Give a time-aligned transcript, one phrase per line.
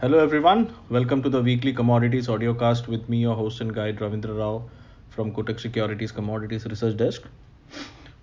[0.00, 4.34] Hello everyone, welcome to the weekly commodities audiocast with me, your host and guide Ravindra
[4.38, 4.64] Rao
[5.10, 7.22] from Kotak Securities Commodities Research Desk.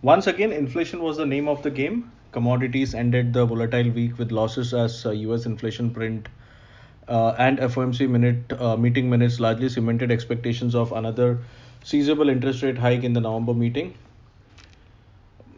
[0.02, 2.12] Once again, inflation was the name of the game.
[2.32, 6.28] Commodities ended the volatile week with losses as uh, US inflation print
[7.08, 11.38] uh, and FOMC minute uh, meeting minutes largely cemented expectations of another
[11.84, 13.94] seizable interest rate hike in the November meeting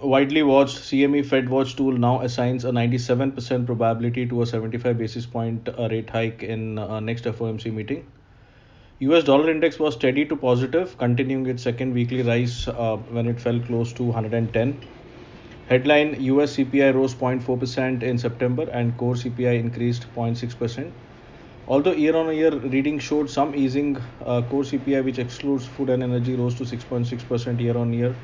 [0.02, 5.25] widely watched CME Fed Watch tool now assigns a 97% probability to a 75 basis
[5.25, 8.05] point uh, rate hike in uh, next FOMC meeting.
[8.99, 13.40] US dollar index was steady to positive, continuing its second weekly rise uh, when it
[13.40, 14.80] fell close to 110.
[15.67, 20.91] Headline US CPI rose 0.4% in September and core CPI increased 0.6%.
[21.68, 26.02] Although year on year reading showed some easing, uh, core CPI, which excludes food and
[26.02, 28.16] energy, rose to 6.6% year on year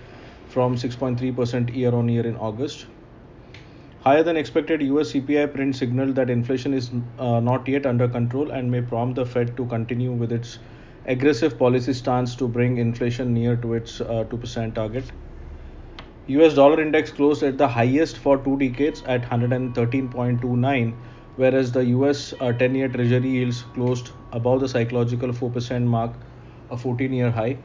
[0.48, 2.88] from 6.3% year on year in August.
[4.06, 8.52] Higher than expected US CPI print signaled that inflation is uh, not yet under control
[8.52, 10.60] and may prompt the Fed to continue with its
[11.08, 15.12] aggressive policy stance to bring inflation near to its uh, 2% target.
[16.28, 20.94] US dollar index closed at the highest for two decades at 113.29,
[21.36, 26.14] whereas the US 10 uh, year Treasury yields closed above the psychological 4% mark,
[26.72, 27.58] a 14 year high.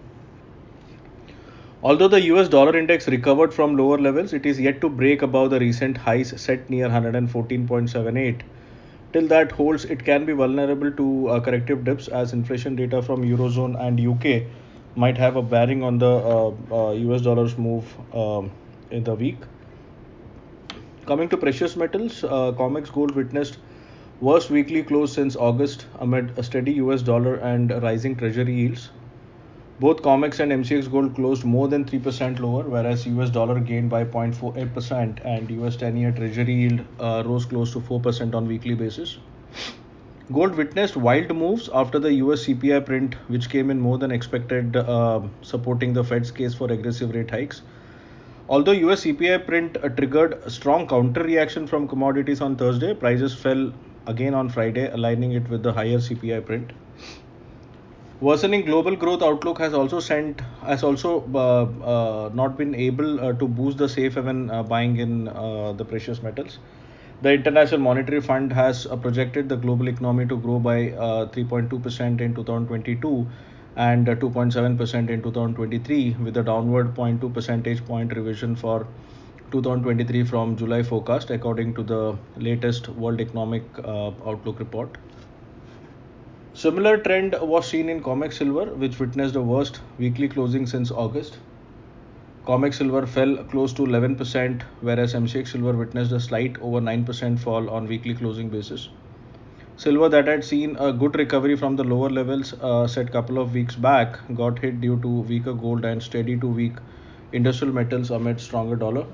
[1.82, 5.48] Although the US dollar index recovered from lower levels, it is yet to break above
[5.48, 8.42] the recent highs set near 114.78.
[9.14, 13.22] Till that holds, it can be vulnerable to uh, corrective dips as inflation data from
[13.22, 14.42] Eurozone and UK
[14.94, 18.50] might have a bearing on the uh, uh, US dollars move um,
[18.90, 19.38] in the week.
[21.06, 23.56] Coming to precious metals, uh, COMEX gold witnessed
[24.20, 28.90] worst weekly close since August amid a steady US dollar and rising treasury yields.
[29.80, 34.04] Both COMEX and MCX gold closed more than 3% lower, whereas US dollar gained by
[34.04, 39.16] 0.48% and US 10 year treasury yield uh, rose close to 4% on weekly basis.
[40.30, 44.76] Gold witnessed wild moves after the US CPI print, which came in more than expected,
[44.76, 47.62] uh, supporting the Fed's case for aggressive rate hikes.
[48.50, 53.72] Although US CPI print uh, triggered strong counter reaction from commodities on Thursday, prices fell
[54.06, 56.70] again on Friday, aligning it with the higher CPI print.
[58.20, 63.32] Worsening global growth outlook has also sent has also uh, uh, not been able uh,
[63.32, 66.58] to boost the safe haven uh, buying in uh, the precious metals.
[67.22, 70.76] The International Monetary Fund has uh, projected the global economy to grow by
[71.36, 73.26] 3.2% in 2022
[73.76, 78.86] and 2.7% in 2023, with a downward 0.2 percentage point revision for
[79.50, 84.98] 2023 from July forecast, according to the latest World Economic Outlook report.
[86.60, 91.38] Similar trend was seen in COMEX Silver, which witnessed the worst weekly closing since August.
[92.44, 97.70] COMEX Silver fell close to 11%, whereas MCX Silver witnessed a slight over 9% fall
[97.70, 98.90] on weekly closing basis.
[99.78, 103.54] Silver that had seen a good recovery from the lower levels uh, set couple of
[103.54, 106.74] weeks back got hit due to weaker gold and steady to weak
[107.32, 109.06] industrial metals amid stronger dollar.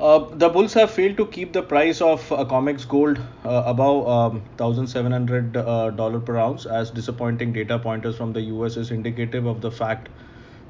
[0.00, 4.08] Uh, the bulls have failed to keep the price of uh, COMEX gold uh, above
[4.08, 9.60] um, $1,700 uh, per ounce, as disappointing data pointers from the US is indicative of
[9.60, 10.08] the fact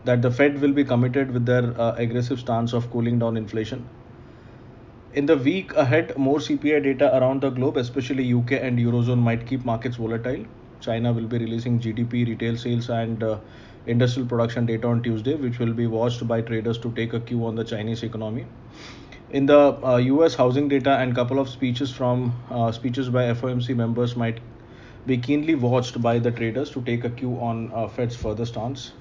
[0.04, 3.88] that the Fed will be committed with their uh, aggressive stance of cooling down inflation.
[5.14, 9.46] In the week ahead, more CPI data around the globe, especially UK and Eurozone, might
[9.46, 10.44] keep markets volatile.
[10.80, 13.22] China will be releasing GDP, retail sales, and
[13.86, 17.46] industrial production data on Tuesday, which will be watched by traders to take a cue
[17.46, 18.44] on the Chinese economy
[19.32, 23.76] in the uh, US housing data and couple of speeches from uh, speeches by FOMC
[23.76, 24.41] members might
[25.06, 28.92] be keenly watched by the traders to take a cue on uh, Fed's further stance.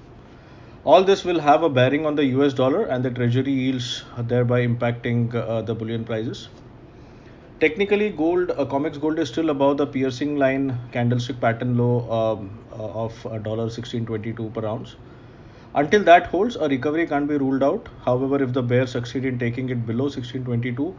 [0.84, 4.66] All this will have a bearing on the US dollar and the treasury yields, thereby
[4.66, 6.48] impacting uh, the bullion prices.
[7.58, 12.58] Technically, gold, uh, COMEX gold is still above the piercing line candlestick pattern low um,
[12.72, 14.96] uh, of $16.22 per ounce.
[15.72, 17.88] Until that holds, a recovery can't be ruled out.
[18.04, 20.96] However, if the bear succeed in taking it below 1622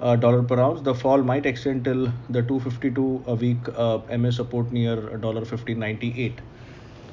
[0.00, 4.30] uh, dollar per ounce, the fall might extend till the 252 a week uh, MA
[4.30, 6.40] support near dollar 1598.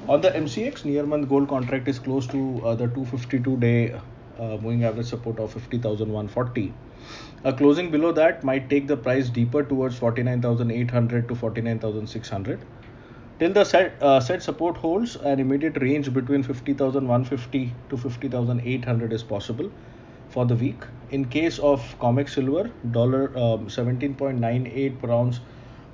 [0.08, 3.92] On the MCX, near month gold contract is close to uh, the 252 day
[4.40, 6.72] uh, moving average support of 50,140.
[7.44, 12.60] A closing below that might take the price deeper towards 49,800 to 49,600.
[13.38, 19.22] Till the set, uh, set support holds, an immediate range between 50,150 to 50,800 is
[19.22, 19.70] possible
[20.30, 20.84] for the week.
[21.10, 25.40] In case of COMEX Silver, dollar um, 17.98 per ounce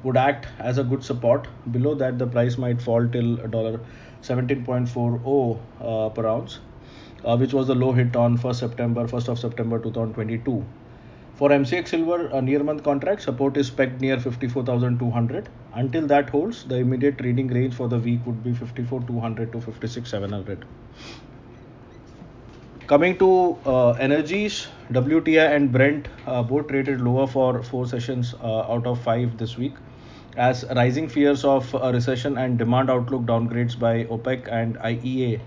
[0.05, 1.49] would act as a good support.
[1.73, 3.81] Below that, the price might fall till dollar
[4.23, 6.61] 17.40 uh, per ounce,
[7.25, 10.65] uh, which was the low hit on 1st September, 1st of September 2022.
[11.43, 15.49] For MCX Silver, a near month contract support is pegged near 54,200.
[15.75, 20.65] Until that holds, the immediate trading range for the week would be 54,200 to 56,700.
[22.87, 28.73] Coming to uh, energies, WTI and Brent uh, both traded lower for four sessions uh,
[28.73, 29.75] out of five this week,
[30.37, 35.41] as rising fears of a recession and demand outlook downgrades by OPEC and IEA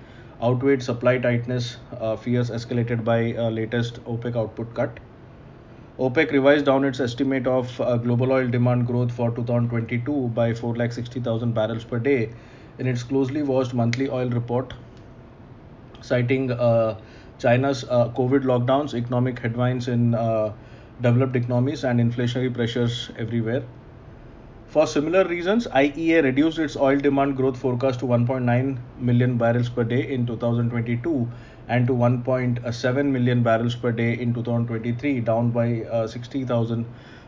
[0.44, 5.00] outweighed supply tightness uh, fears escalated by uh, latest OPEC output cut.
[5.98, 11.54] OPEC revised down its estimate of uh, global oil demand growth for 2022 by 460,000
[11.54, 12.34] barrels per day
[12.80, 14.74] in its closely watched monthly oil report,
[16.02, 17.00] citing uh,
[17.40, 20.52] China's uh, COVID lockdowns, economic headwinds in uh,
[21.00, 23.64] developed economies, and inflationary pressures everywhere.
[24.76, 29.86] For similar reasons, IEA reduced its oil demand growth forecast to 1.9 million barrels per
[29.86, 31.30] day in 2022
[31.70, 36.86] and to 1.7 million barrels per day in 2023, down by uh, 60,000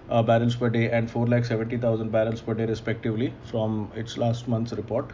[0.09, 5.13] uh, barrels per day and 4,70,000 barrels per day, respectively, from its last month's report.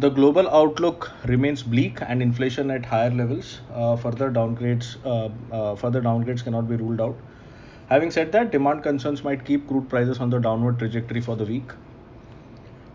[0.00, 3.60] The global outlook remains bleak and inflation at higher levels.
[3.72, 7.14] Uh, further downgrades, uh, uh, further downgrades cannot be ruled out.
[7.88, 11.44] Having said that, demand concerns might keep crude prices on the downward trajectory for the
[11.44, 11.70] week.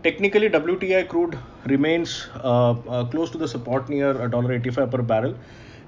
[0.04, 1.36] Technically, WTI crude
[1.66, 5.34] remains uh, uh, close to the support near $1.85 per barrel.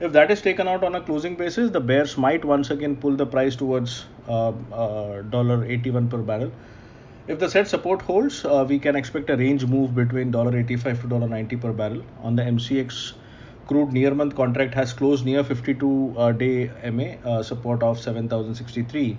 [0.00, 3.14] If that is taken out on a closing basis, the bears might once again pull
[3.14, 6.50] the price towards $1.81 uh, per barrel.
[7.28, 11.06] If the said support holds, uh, we can expect a range move between $85 to
[11.08, 12.02] $90 per barrel.
[12.22, 13.12] On the MCX
[13.66, 19.18] crude near month contract has closed near 52 uh, day MA uh, support of 7063.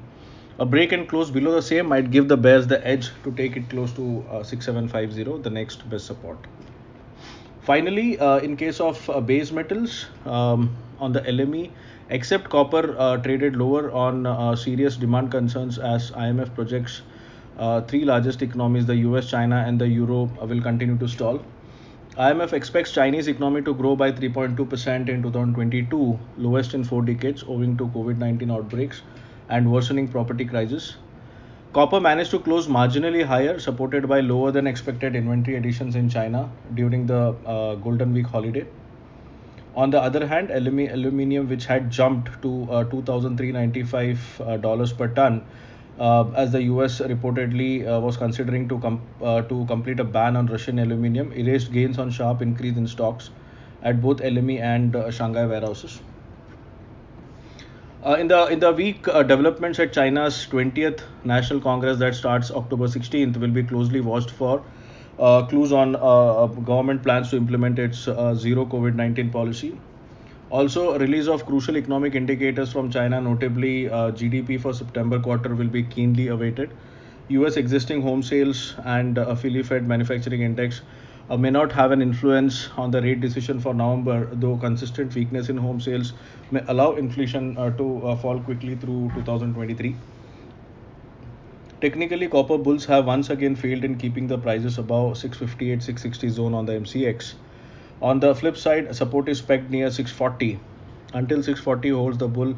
[0.60, 3.56] A break and close below the same might give the bears the edge to take
[3.58, 6.38] it close to uh, 6750, the next best support.
[7.62, 11.70] Finally, uh, in case of uh, base metals, um, on the LME,
[12.10, 17.02] except copper uh, traded lower on serious demand concerns as IMF projects
[17.58, 21.42] uh, three largest economies, the US, China, and the Euro, uh, will continue to stall.
[22.18, 27.78] IMF expects Chinese economy to grow by 3.2% in 2022, lowest in four decades, owing
[27.78, 29.04] to COVID-19 outbreaks
[29.50, 30.96] and worsening property crisis.
[31.74, 36.50] Copper managed to close marginally higher, supported by lower than expected inventory additions in China
[36.74, 38.66] during the uh, Golden Week holiday.
[39.75, 45.46] On the other hand, aluminium, which had jumped to uh, $2,395 uh, per ton,
[46.00, 50.36] uh, as the US reportedly uh, was considering to, com- uh, to complete a ban
[50.36, 53.32] on Russian aluminium, erased gains on sharp increase in stocks
[53.82, 56.02] at both LME and uh, Shanghai warehouses.
[58.06, 62.52] Uh, in the in the week, uh, developments at China's 20th National Congress that starts
[62.52, 64.64] October 16th will be closely watched for
[65.50, 65.94] clues on
[66.64, 69.80] government plans to implement its zero COVID-19 policy
[70.50, 75.68] also, release of crucial economic indicators from China, notably uh, GDP for September quarter, will
[75.68, 76.70] be keenly awaited.
[77.30, 80.82] US existing home sales and uh, Philly Fed manufacturing index
[81.30, 85.50] uh, may not have an influence on the rate decision for November, though consistent weakness
[85.50, 86.14] in home sales
[86.52, 89.96] may allow inflation uh, to uh, fall quickly through 2023.
[91.82, 96.54] Technically, copper bulls have once again failed in keeping the prices above 658 660 zone
[96.54, 97.34] on the MCX.
[98.02, 100.60] On the flip side, support is pegged near 640.
[101.14, 102.56] Until 640 holds, the bull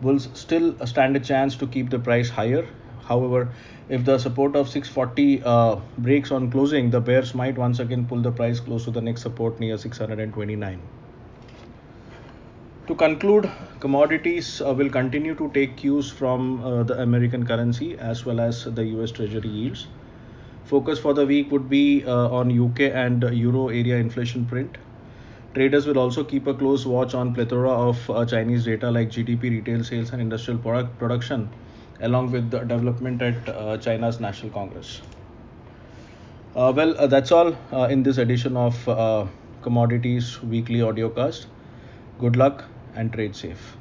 [0.00, 2.66] bulls still stand a chance to keep the price higher.
[3.04, 3.48] However,
[3.88, 8.22] if the support of 640 uh, breaks on closing, the bears might once again pull
[8.22, 10.80] the price close to the next support near 629.
[12.86, 18.24] To conclude, commodities uh, will continue to take cues from uh, the American currency as
[18.24, 19.86] well as the US Treasury yields.
[20.68, 24.76] Focus for the week would be uh, on UK and Euro area inflation print.
[25.54, 29.44] Traders will also keep a close watch on plethora of uh, Chinese data like GDP,
[29.44, 31.48] retail sales, and industrial product production,
[32.02, 35.00] along with the development at uh, China's National Congress.
[36.54, 38.76] Uh, well, uh, that's all uh, in this edition of
[39.62, 41.46] Commodities Weekly Audiocast.
[42.18, 43.78] Good luck and trade safe.